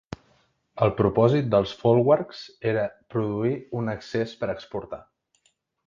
[0.85, 2.41] El propòsit dels folwarks
[2.73, 5.05] era produir un excés per exportar.